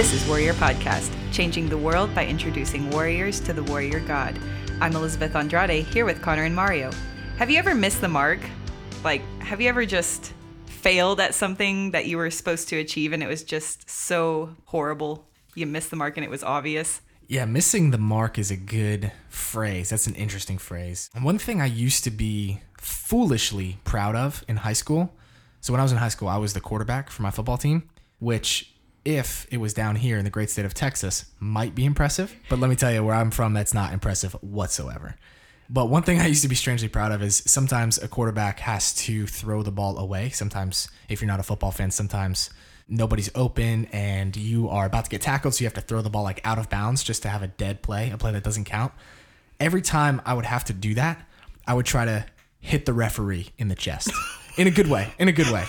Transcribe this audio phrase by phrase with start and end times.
[0.00, 4.34] This is Warrior Podcast, changing the world by introducing warriors to the warrior god.
[4.80, 6.90] I'm Elizabeth Andrade, here with Connor and Mario.
[7.36, 8.40] Have you ever missed the mark?
[9.04, 10.32] Like, have you ever just
[10.64, 15.28] failed at something that you were supposed to achieve and it was just so horrible?
[15.54, 17.02] You missed the mark and it was obvious?
[17.28, 19.90] Yeah, missing the mark is a good phrase.
[19.90, 21.10] That's an interesting phrase.
[21.14, 25.14] And one thing I used to be foolishly proud of in high school.
[25.60, 27.90] So when I was in high school, I was the quarterback for my football team,
[28.18, 28.72] which
[29.04, 32.58] if it was down here in the great state of Texas might be impressive, but
[32.58, 35.16] let me tell you where I'm from that's not impressive whatsoever.
[35.68, 38.92] But one thing I used to be strangely proud of is sometimes a quarterback has
[39.04, 40.30] to throw the ball away.
[40.30, 42.50] Sometimes if you're not a football fan, sometimes
[42.88, 46.10] nobody's open and you are about to get tackled, so you have to throw the
[46.10, 48.64] ball like out of bounds just to have a dead play, a play that doesn't
[48.64, 48.92] count.
[49.60, 51.24] Every time I would have to do that,
[51.66, 52.26] I would try to
[52.58, 54.10] hit the referee in the chest.
[54.58, 55.14] In a good way.
[55.18, 55.64] In a good way.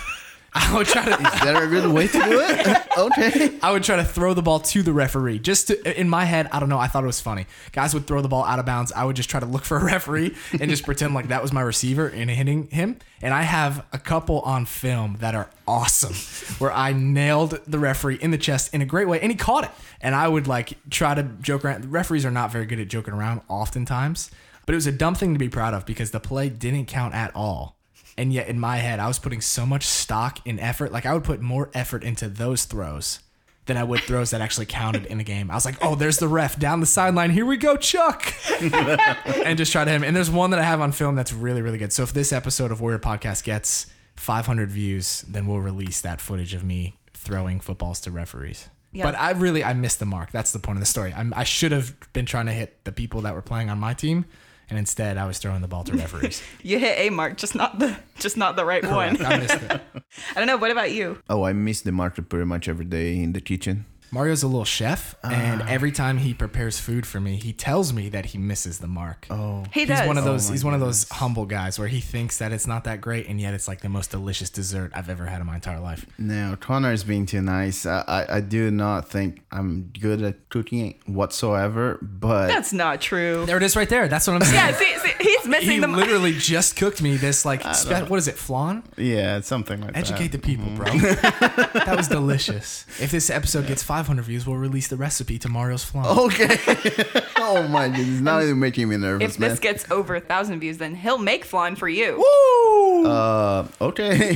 [0.54, 2.82] I would try to Is that a good way to do it?
[2.98, 3.58] okay.
[3.62, 5.38] I would try to throw the ball to the referee.
[5.38, 6.78] Just to, in my head, I don't know.
[6.78, 7.46] I thought it was funny.
[7.72, 8.92] Guys would throw the ball out of bounds.
[8.92, 11.54] I would just try to look for a referee and just pretend like that was
[11.54, 12.98] my receiver and hitting him.
[13.22, 16.14] And I have a couple on film that are awesome,
[16.58, 19.64] where I nailed the referee in the chest in a great way, and he caught
[19.64, 19.70] it.
[20.02, 21.90] And I would like try to joke around.
[21.90, 24.30] Referees are not very good at joking around, oftentimes.
[24.66, 27.14] But it was a dumb thing to be proud of because the play didn't count
[27.14, 27.76] at all.
[28.16, 30.92] And yet in my head, I was putting so much stock in effort.
[30.92, 33.20] Like I would put more effort into those throws
[33.66, 35.50] than I would throws that actually counted in the game.
[35.50, 37.30] I was like, oh, there's the ref down the sideline.
[37.30, 38.34] Here we go, Chuck.
[38.60, 40.02] and just try to him.
[40.02, 41.92] And there's one that I have on film that's really, really good.
[41.92, 46.54] So if this episode of Warrior Podcast gets 500 views, then we'll release that footage
[46.54, 48.68] of me throwing footballs to referees.
[48.90, 49.04] Yeah.
[49.04, 50.32] But I really, I missed the mark.
[50.32, 51.14] That's the point of the story.
[51.16, 53.94] I'm, I should have been trying to hit the people that were playing on my
[53.94, 54.26] team.
[54.72, 56.42] And instead, I was throwing the ball to referees.
[56.62, 59.22] You hit a mark, just not the just not the right one.
[59.22, 59.70] I missed it.
[60.34, 60.56] I don't know.
[60.56, 61.20] What about you?
[61.28, 63.84] Oh, I miss the market pretty much every day in the kitchen.
[64.12, 65.66] Mario's a little chef, and ah.
[65.66, 69.26] every time he prepares food for me, he tells me that he misses the mark.
[69.30, 69.64] Oh.
[69.72, 70.06] He he's does.
[70.06, 70.46] one of those.
[70.46, 73.00] Oh my he's one of those humble guys where he thinks that it's not that
[73.00, 75.80] great, and yet it's like the most delicious dessert I've ever had in my entire
[75.80, 76.04] life.
[76.18, 77.86] No, Connor's being too nice.
[77.86, 83.46] I, I, I do not think I'm good at cooking whatsoever, but That's not true.
[83.46, 84.08] There it is, right there.
[84.08, 84.54] That's what I'm saying.
[84.54, 86.02] Yeah, see, see, he's missing he the mark.
[86.02, 88.82] literally just cooked me this like spe- what is it, flan?
[88.98, 90.00] yeah, it's something like that.
[90.00, 90.46] Educate the that.
[90.46, 90.76] people, mm-hmm.
[90.76, 91.80] bro.
[91.84, 92.84] that was delicious.
[93.00, 96.04] If this episode gets 500 views, we'll release the recipe to Mario's flan.
[96.06, 96.56] Okay.
[97.36, 98.20] oh my goodness.
[98.20, 99.50] Now you're making me nervous, If man.
[99.50, 102.16] this gets over a thousand views, then he'll make flan for you.
[102.16, 103.06] Woo!
[103.06, 104.34] uh, okay.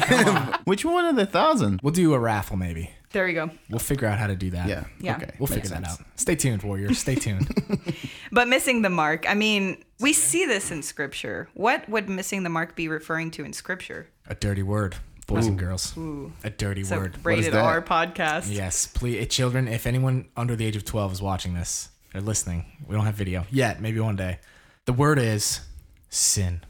[0.65, 1.81] Which one of the thousand?
[1.83, 2.91] we'll do a raffle, maybe.
[3.11, 3.51] There you go.
[3.69, 4.69] We'll figure out how to do that.
[4.69, 4.85] Yeah.
[5.01, 5.17] Yeah.
[5.17, 5.33] Okay.
[5.41, 5.99] We'll Makes figure that out.
[6.15, 6.99] Stay tuned, Warriors.
[6.99, 7.49] Stay tuned.
[8.31, 11.49] But missing the mark, I mean, we see this in scripture.
[11.55, 14.07] What would missing the mark be referring to in scripture?
[14.29, 14.95] a dirty word,
[15.27, 15.97] boys and girls.
[15.97, 16.33] Ooh.
[16.45, 17.17] A dirty So word.
[17.25, 17.65] rated that?
[17.65, 18.53] R podcast.
[18.55, 19.69] Yes, please, eh, children.
[19.69, 23.15] If anyone under the age of 12 is watching this or listening, we don't have
[23.15, 23.81] video yet.
[23.81, 24.39] Maybe one day.
[24.85, 25.61] The word is
[26.09, 26.61] sin.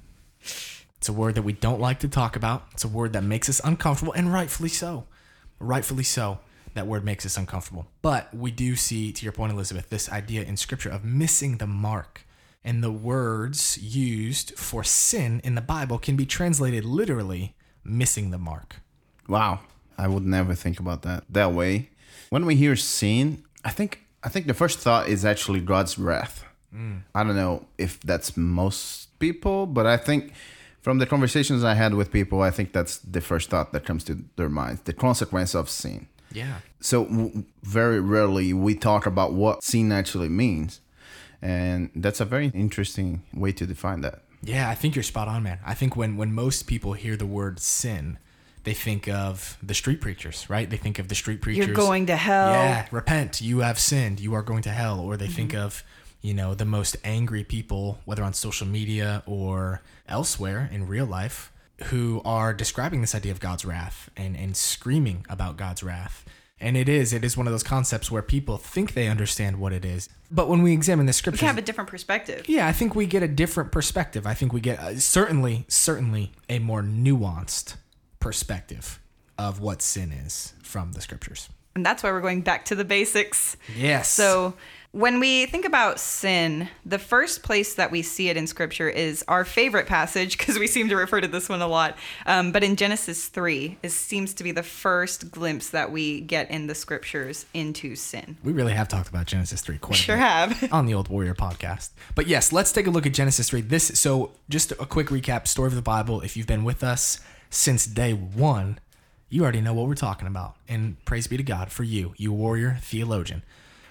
[0.41, 2.67] It's a word that we don't like to talk about.
[2.73, 5.05] It's a word that makes us uncomfortable, and rightfully so.
[5.59, 6.39] Rightfully so.
[6.75, 7.87] That word makes us uncomfortable.
[8.03, 11.67] But we do see, to your point, Elizabeth, this idea in Scripture of missing the
[11.67, 12.23] mark.
[12.65, 17.55] And the words used for sin in the Bible can be translated literally
[17.87, 18.77] missing the mark.
[19.29, 19.61] Wow.
[19.99, 21.91] I would never think about that that way.
[22.31, 26.45] When we hear sin, I think I think the first thought is actually God's wrath.
[26.75, 27.03] Mm.
[27.15, 30.33] I don't know if that's most people, but I think
[30.83, 34.05] from the conversations I had with people, I think that's the first thought that comes
[34.05, 36.09] to their minds, the consequence of sin.
[36.33, 36.59] Yeah.
[36.81, 40.81] So w- very rarely we talk about what sin actually means.
[41.43, 44.23] And that's a very interesting way to define that.
[44.49, 45.59] Yeah, I think you're spot on, man.
[45.65, 48.19] I think when when most people hear the word sin,
[48.65, 50.69] they think of the street preachers, right?
[50.69, 51.67] They think of the street preachers.
[51.67, 52.53] You're going to hell.
[52.53, 53.41] Yeah, repent.
[53.41, 54.21] You have sinned.
[54.21, 55.01] You are going to hell.
[55.01, 55.65] Or they think mm-hmm.
[55.65, 55.85] of,
[56.21, 61.53] you know, the most angry people, whether on social media or elsewhere in real life,
[61.85, 66.25] who are describing this idea of God's wrath and and screaming about God's wrath.
[66.59, 69.75] And it is, it is one of those concepts where people think they understand what
[69.75, 70.09] it is.
[70.31, 72.49] But when we examine the We scriptures, can have a different perspective.
[72.49, 74.27] yeah, I think we get a different perspective.
[74.27, 77.77] I think we get uh, certainly, certainly a more nuanced
[78.21, 79.01] perspective
[79.39, 81.51] of what sin is from the scriptures.
[81.75, 83.59] And that's why we're going back to the basics.
[83.77, 84.09] Yes.
[84.09, 84.55] So,
[84.97, 89.23] when we think about sin, the first place that we see it in scripture is
[89.29, 91.99] our favorite passage because we seem to refer to this one a lot.
[92.25, 96.51] Um, but in Genesis 3, it seems to be the first glimpse that we get
[96.51, 98.39] in the scriptures into sin.
[98.43, 100.69] we really have talked about Genesis 3 quite Sure a bit have.
[100.73, 101.91] on the old warrior podcast.
[102.15, 103.61] But yes, let's take a look at Genesis 3.
[103.61, 106.23] This so just a quick recap, story of the Bible.
[106.23, 107.21] If you've been with us
[107.51, 108.79] since day 1,
[109.29, 110.57] you already know what we're talking about.
[110.67, 113.43] And praise be to God for you, you warrior theologian.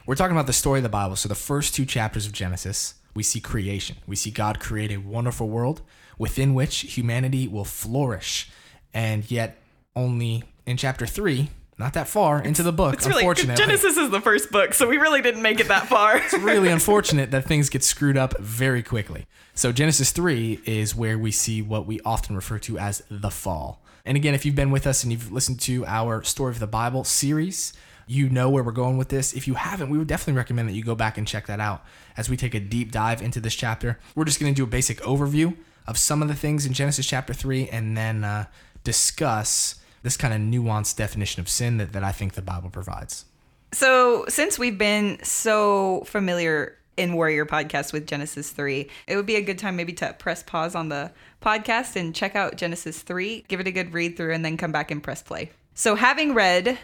[0.05, 1.15] We're talking about the story of the Bible.
[1.15, 3.97] So, the first two chapters of Genesis, we see creation.
[4.05, 5.81] We see God create a wonderful world
[6.19, 8.49] within which humanity will flourish.
[8.93, 9.57] And yet,
[9.95, 11.49] only in chapter three,
[11.79, 13.61] not that far into the book, It's really unfortunately.
[13.61, 16.17] Genesis is the first book, so we really didn't make it that far.
[16.23, 19.25] It's really unfortunate that things get screwed up very quickly.
[19.55, 23.81] So Genesis 3 is where we see what we often refer to as the fall.
[24.05, 26.67] And again, if you've been with us and you've listened to our Story of the
[26.67, 27.73] Bible series,
[28.07, 29.33] you know where we're going with this.
[29.33, 31.83] If you haven't, we would definitely recommend that you go back and check that out
[32.17, 33.99] as we take a deep dive into this chapter.
[34.15, 35.55] We're just going to do a basic overview
[35.87, 38.45] of some of the things in Genesis chapter 3 and then uh,
[38.83, 43.25] discuss this kind of nuanced definition of sin that, that I think the Bible provides.
[43.71, 49.35] So, since we've been so familiar in Warrior Podcast with Genesis 3, it would be
[49.35, 51.11] a good time maybe to press pause on the
[51.41, 54.71] podcast and check out Genesis 3, give it a good read through, and then come
[54.71, 55.51] back and press play.
[55.73, 56.77] So, having read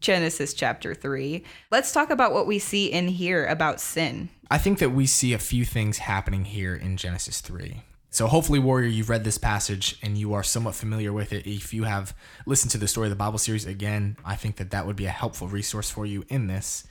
[0.00, 4.30] Genesis chapter 3, let's talk about what we see in here about sin.
[4.50, 7.82] I think that we see a few things happening here in Genesis 3.
[8.12, 11.46] So, hopefully, Warrior, you've read this passage and you are somewhat familiar with it.
[11.46, 12.12] If you have
[12.44, 15.06] listened to the Story of the Bible series again, I think that that would be
[15.06, 16.84] a helpful resource for you in this.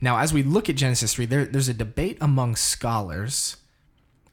[0.00, 3.56] Now, as we look at Genesis 3, there, there's a debate among scholars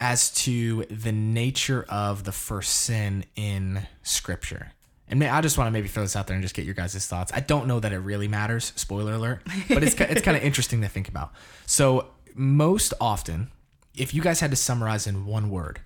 [0.01, 4.74] as to the nature of the first sin in Scripture.
[5.07, 6.74] And may, I just want to maybe throw this out there and just get your
[6.74, 7.31] guys' thoughts.
[7.34, 10.81] I don't know that it really matters, spoiler alert, but it's, it's kind of interesting
[10.81, 11.31] to think about.
[11.66, 13.52] So, most often,
[13.96, 15.80] if you guys had to summarize in one word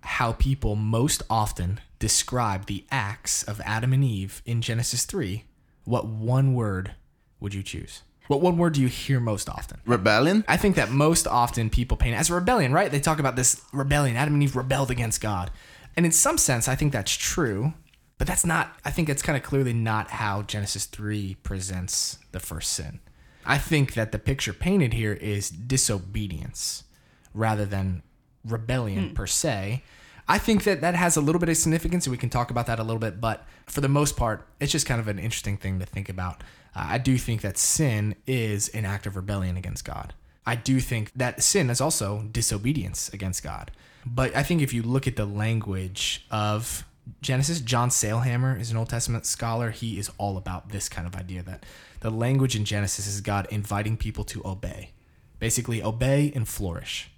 [0.00, 5.44] how people most often describe the acts of Adam and Eve in Genesis 3,
[5.84, 6.94] what one word
[7.40, 8.02] would you choose?
[8.28, 9.80] What one word do you hear most often?
[9.86, 10.44] Rebellion?
[10.48, 12.90] I think that most often people paint it as a rebellion, right?
[12.90, 14.16] They talk about this rebellion.
[14.16, 15.50] Adam and Eve rebelled against God.
[15.96, 17.72] And in some sense, I think that's true,
[18.18, 22.40] but that's not, I think it's kind of clearly not how Genesis 3 presents the
[22.40, 23.00] first sin.
[23.44, 26.84] I think that the picture painted here is disobedience
[27.32, 28.02] rather than
[28.44, 29.82] rebellion per se.
[30.28, 32.66] I think that that has a little bit of significance, and we can talk about
[32.66, 33.20] that a little bit.
[33.20, 36.42] But for the most part, it's just kind of an interesting thing to think about.
[36.74, 40.14] Uh, I do think that sin is an act of rebellion against God.
[40.44, 43.70] I do think that sin is also disobedience against God.
[44.04, 46.84] But I think if you look at the language of
[47.20, 49.70] Genesis, John Sailhamer is an Old Testament scholar.
[49.70, 51.64] He is all about this kind of idea that
[52.00, 54.90] the language in Genesis is God inviting people to obey.
[55.38, 57.10] Basically, obey and flourish.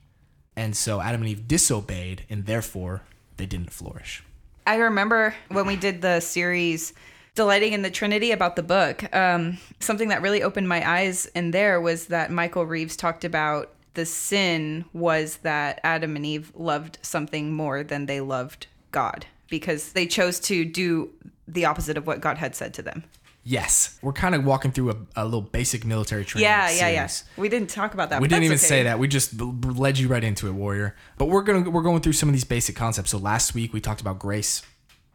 [0.57, 3.03] And so Adam and Eve disobeyed, and therefore
[3.37, 4.23] they didn't flourish.
[4.67, 6.93] I remember when we did the series
[7.35, 11.53] Delighting in the Trinity about the book, um, something that really opened my eyes in
[11.53, 16.99] there was that Michael Reeves talked about the sin was that Adam and Eve loved
[17.01, 21.11] something more than they loved God because they chose to do
[21.47, 23.05] the opposite of what God had said to them.
[23.45, 26.45] Yes, we're kind of walking through a, a little basic military training.
[26.45, 27.09] Yeah, yeah, yeah.
[27.39, 28.21] We didn't talk about that.
[28.21, 28.99] We didn't even that's say that.
[28.99, 30.95] We just led you right into it, warrior.
[31.17, 33.11] But we're gonna we're going through some of these basic concepts.
[33.11, 34.63] So last week we talked about grace.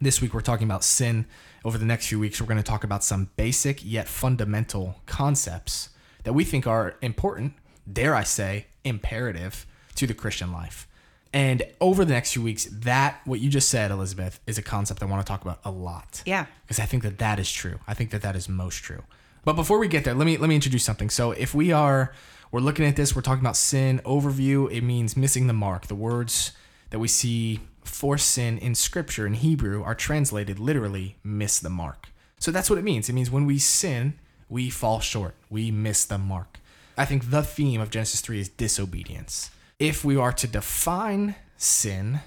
[0.00, 1.26] This week we're talking about sin.
[1.64, 5.90] Over the next few weeks we're going to talk about some basic yet fundamental concepts
[6.24, 7.54] that we think are important.
[7.90, 9.64] Dare I say, imperative
[9.94, 10.88] to the Christian life.
[11.34, 15.02] And over the next few weeks, that what you just said, Elizabeth, is a concept
[15.02, 16.46] I want to talk about a lot Yeah.
[16.62, 17.80] because I think that that is true.
[17.88, 19.02] I think that that is most true.
[19.44, 21.10] But before we get there, let me let me introduce something.
[21.10, 22.14] So if we are
[22.52, 24.70] we're looking at this, we're talking about sin overview.
[24.70, 25.88] It means missing the mark.
[25.88, 26.52] The words
[26.90, 32.10] that we see for sin in Scripture in Hebrew are translated literally "miss the mark."
[32.38, 33.08] So that's what it means.
[33.08, 34.14] It means when we sin,
[34.48, 35.34] we fall short.
[35.50, 36.60] We miss the mark.
[36.96, 39.50] I think the theme of Genesis three is disobedience.
[39.78, 42.20] If we are to define sin,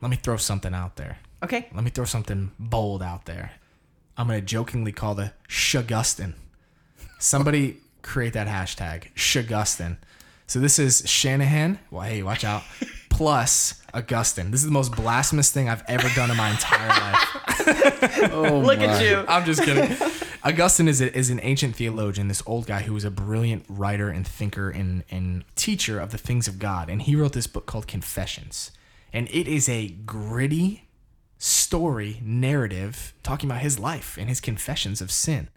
[0.00, 1.18] let me throw something out there.
[1.42, 1.68] Okay.
[1.74, 3.52] Let me throw something bold out there.
[4.16, 6.34] I'm gonna jokingly call the Shagustin.
[7.18, 9.98] Somebody create that hashtag Shagustin.
[10.46, 11.78] So this is Shanahan.
[11.90, 12.62] Well, hey, watch out.
[13.10, 14.50] Plus Augustine.
[14.50, 18.30] This is the most blasphemous thing I've ever done in my entire life.
[18.32, 19.24] Oh Look at you.
[19.26, 19.96] I'm just kidding.
[20.46, 24.10] Augustine is, a, is an ancient theologian, this old guy who was a brilliant writer
[24.10, 26.88] and thinker and, and teacher of the things of God.
[26.88, 28.70] And he wrote this book called Confessions.
[29.12, 30.84] And it is a gritty
[31.36, 35.48] story, narrative, talking about his life and his confessions of sin.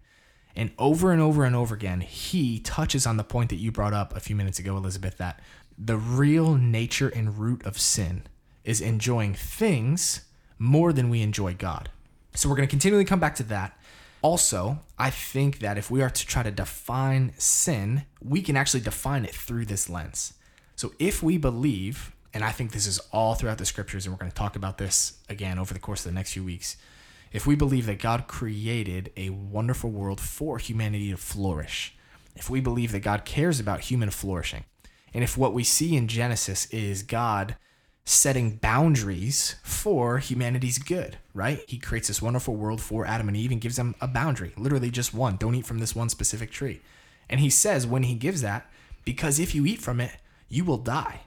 [0.56, 3.94] And over and over and over again, he touches on the point that you brought
[3.94, 5.40] up a few minutes ago, Elizabeth, that
[5.78, 8.24] the real nature and root of sin
[8.64, 10.22] is enjoying things
[10.58, 11.90] more than we enjoy God.
[12.34, 13.79] So we're going to continually come back to that.
[14.22, 18.82] Also, I think that if we are to try to define sin, we can actually
[18.82, 20.34] define it through this lens.
[20.76, 24.20] So if we believe, and I think this is all throughout the scriptures, and we're
[24.20, 26.76] going to talk about this again over the course of the next few weeks.
[27.32, 31.96] if we believe that God created a wonderful world for humanity to flourish,
[32.36, 34.66] if we believe that God cares about human flourishing,
[35.14, 37.56] and if what we see in Genesis is God
[38.06, 41.62] setting boundaries for humanity's good, right?
[41.68, 44.90] He creates this wonderful world for Adam and Eve and gives them a boundary, literally
[44.90, 45.38] just one.
[45.38, 46.82] Don't eat from this one specific tree.
[47.30, 48.70] And he says when he gives that,
[49.06, 51.22] because if you eat from it, you will die.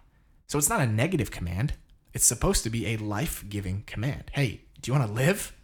[0.47, 1.75] So it's not a negative command.
[2.13, 4.25] It's supposed to be a life giving command.
[4.33, 5.55] Hey, do you want to live?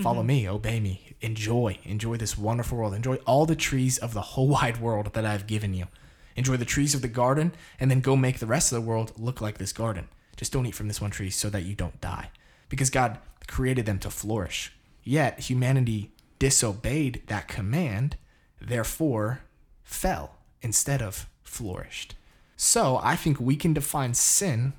[0.00, 0.26] Follow mm-hmm.
[0.28, 4.48] me, obey me, enjoy, enjoy this wonderful world, enjoy all the trees of the whole
[4.56, 5.86] wide world that I've given you.
[6.34, 9.12] Enjoy the trees of the garden, and then go make the rest of the world
[9.18, 10.08] look like this garden.
[10.36, 12.30] Just don't eat from this one tree so that you don't die.
[12.68, 14.72] Because God created them to flourish.
[15.04, 18.16] Yet humanity disobeyed that command,
[18.60, 19.40] therefore
[19.82, 22.14] fell instead of flourished.
[22.56, 24.72] So I think we can define sin,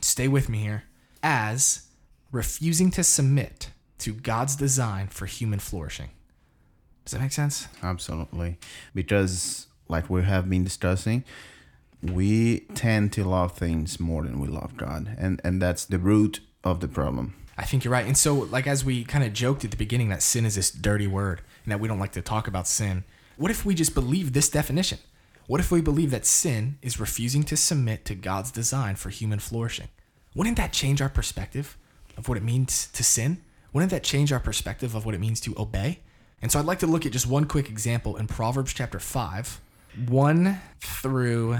[0.00, 0.84] stay with me here,
[1.22, 1.88] as
[2.30, 6.10] refusing to submit to God's design for human flourishing.
[7.04, 7.68] Does that make sense?
[7.82, 8.58] Absolutely.
[8.94, 11.24] Because, like we have been discussing,
[12.10, 15.14] we tend to love things more than we love God.
[15.18, 17.34] And, and that's the root of the problem.
[17.58, 18.06] I think you're right.
[18.06, 20.70] And so, like, as we kind of joked at the beginning that sin is this
[20.70, 23.04] dirty word and that we don't like to talk about sin,
[23.36, 24.98] what if we just believe this definition?
[25.46, 29.38] What if we believe that sin is refusing to submit to God's design for human
[29.38, 29.88] flourishing?
[30.34, 31.78] Wouldn't that change our perspective
[32.16, 33.42] of what it means to sin?
[33.72, 36.00] Wouldn't that change our perspective of what it means to obey?
[36.42, 39.60] And so I'd like to look at just one quick example in Proverbs chapter 5,
[40.08, 41.58] 1 through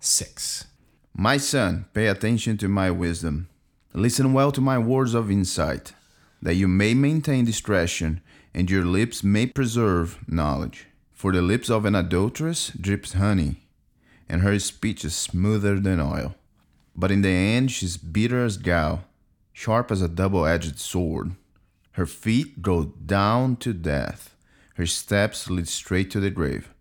[0.00, 0.66] 6.
[1.12, 3.48] My son, pay attention to my wisdom.
[3.92, 5.92] Listen well to my words of insight,
[6.40, 8.20] that you may maintain discretion
[8.54, 10.86] and your lips may preserve knowledge.
[11.12, 13.66] For the lips of an adulteress drips honey,
[14.28, 16.36] and her speech is smoother than oil.
[16.94, 19.04] But in the end she's bitter as gall,
[19.52, 21.34] sharp as a double edged sword.
[21.92, 24.36] Her feet go down to death,
[24.76, 26.72] her steps lead straight to the grave.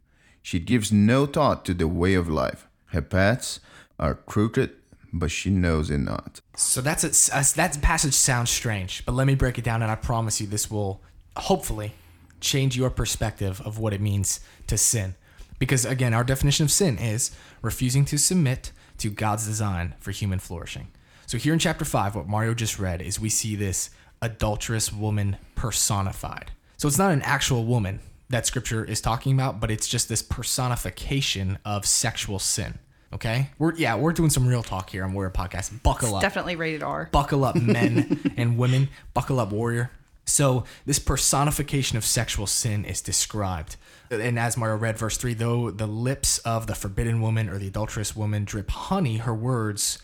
[0.44, 2.67] She gives no thought to the way of life.
[2.88, 3.60] Her paths
[4.00, 4.72] are crooked,
[5.14, 6.42] but she knows it not.
[6.56, 9.96] So that's a, that passage sounds strange, but let me break it down, and I
[9.96, 11.02] promise you this will
[11.36, 11.94] hopefully
[12.40, 15.16] change your perspective of what it means to sin.
[15.60, 20.40] Because again, our definition of sin is refusing to submit to God's design for human
[20.40, 20.88] flourishing.
[21.26, 23.90] So here in chapter 5, what Mario just read is we see this
[24.22, 26.52] adulterous woman personified.
[26.78, 30.22] So it's not an actual woman that scripture is talking about, but it's just this
[30.22, 32.80] personification of sexual sin.
[33.14, 33.50] Okay?
[33.58, 35.82] We're yeah, we're doing some real talk here on Warrior Podcast.
[35.82, 36.22] Buckle up.
[36.22, 37.10] Definitely rated R.
[37.12, 38.90] Buckle up, men and women.
[39.14, 39.92] Buckle up, warrior.
[40.26, 43.78] So this personification of sexual sin is described.
[44.12, 47.68] And as Mario read verse 3, though the lips of the forbidden woman or the
[47.68, 50.00] adulterous woman drip honey, her words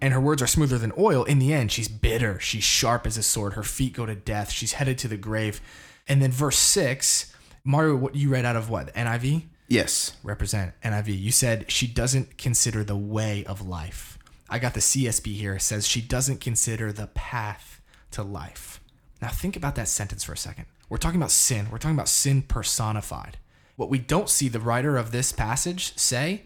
[0.00, 1.24] and her words are smoother than oil.
[1.24, 2.38] In the end, she's bitter.
[2.38, 3.54] She's sharp as a sword.
[3.54, 4.52] Her feet go to death.
[4.52, 5.60] She's headed to the grave.
[6.06, 7.34] And then verse 6,
[7.68, 8.94] Mario, what you read out of what?
[8.94, 9.42] NIV?
[9.68, 10.16] Yes.
[10.22, 11.20] Represent NIV.
[11.20, 14.18] You said she doesn't consider the way of life.
[14.48, 15.56] I got the CSB here.
[15.56, 17.82] It says she doesn't consider the path
[18.12, 18.80] to life.
[19.20, 20.64] Now think about that sentence for a second.
[20.88, 21.68] We're talking about sin.
[21.70, 23.36] We're talking about sin personified.
[23.76, 26.44] What we don't see the writer of this passage say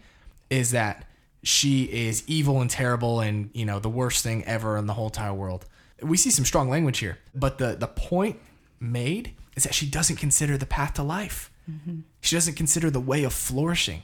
[0.49, 1.05] is that
[1.41, 5.07] she is evil and terrible and, you know, the worst thing ever in the whole
[5.07, 5.67] entire world.
[6.01, 8.39] We see some strong language here, but the the point
[8.83, 11.51] made is that she doesn't consider the path to life.
[11.69, 12.01] Mm-hmm.
[12.21, 14.03] She doesn't consider the way of flourishing.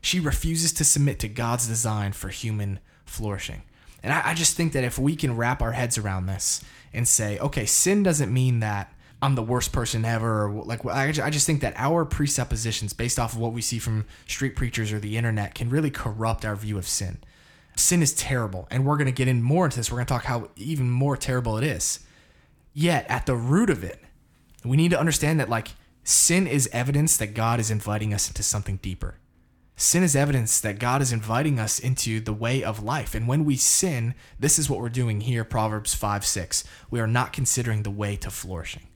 [0.00, 3.62] She refuses to submit to God's design for human flourishing.
[4.02, 7.08] And I, I just think that if we can wrap our heads around this and
[7.08, 11.46] say, okay, sin doesn't mean that I'm the worst person ever, or like I just
[11.46, 15.16] think that our presuppositions based off of what we see from street preachers or the
[15.16, 17.18] internet can really corrupt our view of sin.
[17.76, 19.90] Sin is terrible, and we're going to get in more into this.
[19.90, 22.00] We're going to talk how even more terrible it is.
[22.74, 24.00] Yet at the root of it,
[24.64, 25.68] we need to understand that like
[26.04, 29.18] sin is evidence that God is inviting us into something deeper.
[29.76, 33.14] Sin is evidence that God is inviting us into the way of life.
[33.14, 36.64] And when we sin, this is what we're doing here, Proverbs 5 6.
[36.90, 38.88] We are not considering the way to flourishing.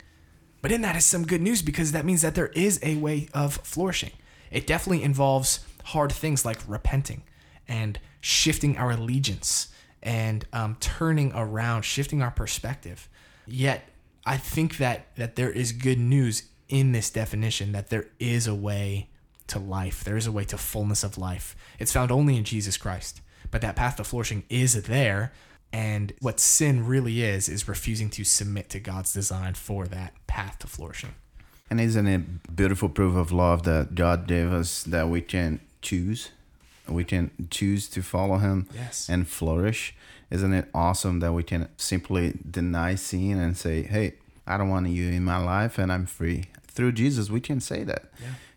[0.61, 3.29] But in that is some good news because that means that there is a way
[3.33, 4.11] of flourishing.
[4.51, 7.23] It definitely involves hard things like repenting
[7.67, 9.69] and shifting our allegiance
[10.01, 13.07] and um, turning around, shifting our perspective.
[13.45, 13.87] Yet,
[14.25, 18.55] I think that that there is good news in this definition that there is a
[18.55, 19.09] way
[19.47, 20.03] to life.
[20.03, 21.55] There is a way to fullness of life.
[21.79, 23.21] It's found only in Jesus Christ.
[23.51, 25.33] But that path to flourishing is there.
[25.71, 30.59] And what sin really is, is refusing to submit to God's design for that path
[30.59, 31.15] to flourishing.
[31.69, 36.29] And isn't it beautiful proof of love that God gave us that we can choose?
[36.87, 39.09] We can choose to follow Him Yes.
[39.09, 39.95] and flourish.
[40.33, 44.15] Isn't it awesome that we can simply deny sin and say, hey,
[44.47, 46.45] I don't want you in my life and I'm free.
[46.65, 48.05] Through Jesus, we can say that.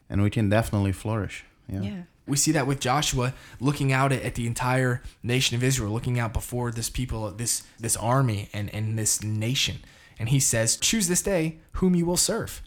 [0.09, 1.45] And we can definitely flourish.
[1.69, 1.83] Yeah.
[1.83, 2.03] Yeah.
[2.27, 6.19] We see that with Joshua looking out at, at the entire nation of Israel, looking
[6.19, 9.77] out before this people, this this army and, and this nation.
[10.19, 12.63] And he says, Choose this day whom you will serve.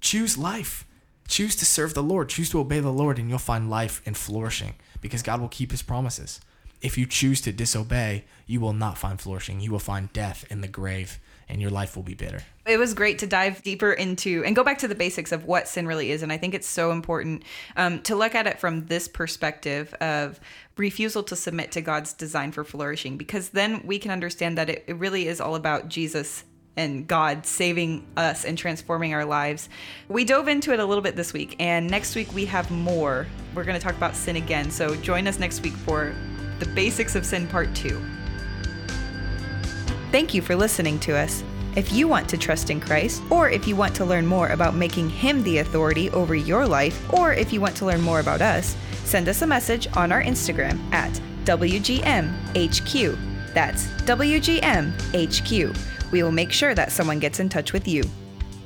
[0.00, 0.86] Choose life.
[1.26, 2.28] Choose to serve the Lord.
[2.28, 5.72] Choose to obey the Lord, and you'll find life and flourishing because God will keep
[5.72, 6.40] his promises.
[6.82, 9.60] If you choose to disobey, you will not find flourishing.
[9.60, 12.42] You will find death in the grave, and your life will be bitter.
[12.66, 15.68] It was great to dive deeper into and go back to the basics of what
[15.68, 16.22] sin really is.
[16.22, 17.42] And I think it's so important
[17.76, 20.40] um, to look at it from this perspective of
[20.76, 24.84] refusal to submit to God's design for flourishing, because then we can understand that it,
[24.86, 26.44] it really is all about Jesus
[26.76, 29.68] and God saving us and transforming our lives.
[30.08, 33.26] We dove into it a little bit this week, and next week we have more.
[33.54, 34.70] We're going to talk about sin again.
[34.70, 36.14] So join us next week for
[36.58, 38.02] the basics of sin part two.
[40.10, 41.42] Thank you for listening to us.
[41.76, 44.76] If you want to trust in Christ, or if you want to learn more about
[44.76, 48.40] making Him the authority over your life, or if you want to learn more about
[48.40, 51.10] us, send us a message on our Instagram at
[51.44, 53.18] WGMHQ.
[53.54, 55.76] That's WGMHQ.
[56.12, 58.04] We will make sure that someone gets in touch with you.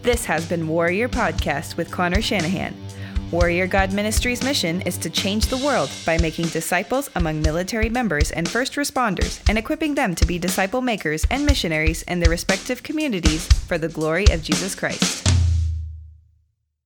[0.02, 2.74] This has been Warrior Podcast with Connor Shanahan.
[3.30, 8.30] Warrior God Ministries' mission is to change the world by making disciples among military members
[8.30, 12.82] and first responders and equipping them to be disciple makers and missionaries in their respective
[12.82, 15.27] communities for the glory of Jesus Christ.